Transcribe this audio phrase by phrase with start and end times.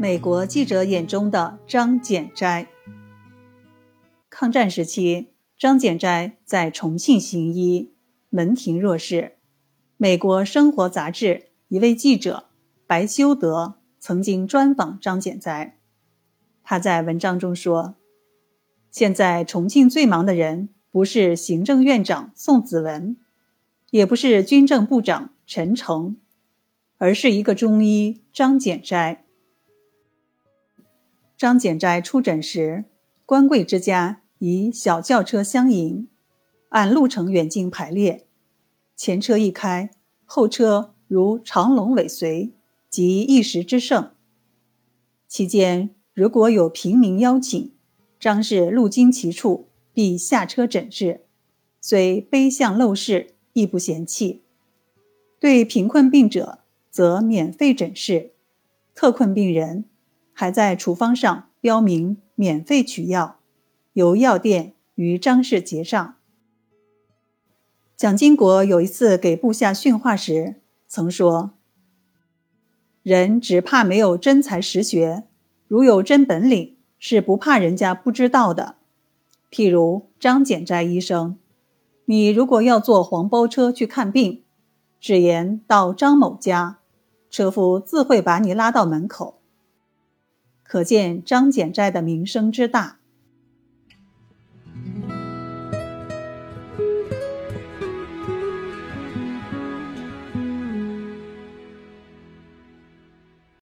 [0.00, 2.66] 美国记者眼中的张简斋。
[4.30, 5.26] 抗战时期，
[5.58, 7.92] 张简斋在重庆行医，
[8.30, 9.36] 门庭若市。
[9.98, 12.46] 美国生活杂志一位记者
[12.86, 15.76] 白修德曾经专访张简斋，
[16.62, 17.96] 他在文章中说
[18.90, 23.18] ：“现在重庆最忙的人不是行政院长宋子文，
[23.90, 26.16] 也不是军政部长陈诚，
[26.96, 29.24] 而是一个中医张简斋。”
[31.40, 32.84] 张简斋出诊时，
[33.24, 36.06] 官贵之家以小轿车相迎，
[36.68, 38.26] 按路程远近排列，
[38.94, 39.90] 前车一开，
[40.26, 42.52] 后车如长龙尾随，
[42.90, 44.10] 即一时之盛。
[45.26, 47.72] 期间如果有平民邀请，
[48.18, 51.22] 张氏路经其处，必下车诊治，
[51.80, 54.42] 虽卑相陋室，亦不嫌弃。
[55.38, 56.58] 对贫困病者，
[56.90, 58.32] 则免费诊视；
[58.94, 59.86] 特困病人。
[60.40, 63.40] 还在处方上标明免费取药，
[63.92, 66.14] 由药店与张氏结账。
[67.94, 70.54] 蒋经国有一次给部下训话时，
[70.88, 71.50] 曾说
[73.04, 75.24] ：“人只怕没有真才实学，
[75.68, 78.76] 如有真本领，是不怕人家不知道的。
[79.50, 81.36] 譬如张简斋医生，
[82.06, 84.42] 你如果要坐黄包车去看病，
[84.98, 86.78] 只言到张某家，
[87.28, 89.36] 车夫自会把你拉到门口。”
[90.70, 92.99] 可见张简斋的名声之大。